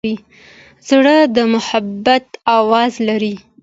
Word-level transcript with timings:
زړه 0.89 1.15
د 1.35 1.37
محبت 1.53 2.25
آواز 2.59 2.93
لري. 3.07 3.35